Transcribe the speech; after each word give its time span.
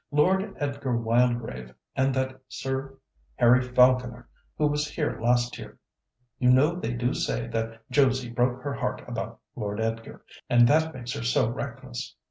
Lord 0.09 0.55
Edgar 0.57 0.97
Wildgrave 0.97 1.75
and 1.95 2.11
that 2.15 2.41
Sir 2.47 2.97
Harry 3.35 3.61
Falconer 3.61 4.27
who 4.57 4.65
was 4.65 4.87
here 4.89 5.19
last 5.21 5.59
year 5.59 5.77
(you 6.39 6.49
know 6.49 6.73
they 6.73 6.91
do 6.93 7.13
say 7.13 7.45
that 7.49 7.83
Josie 7.91 8.31
broke 8.31 8.63
her 8.63 8.73
heart 8.73 9.07
about 9.07 9.39
Lord 9.55 9.79
Edgar, 9.79 10.25
and 10.49 10.67
that 10.67 10.95
makes 10.95 11.13
her 11.13 11.21
so 11.23 11.47
reckless). 11.51 12.15